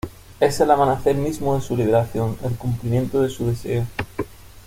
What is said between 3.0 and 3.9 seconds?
de su deseo.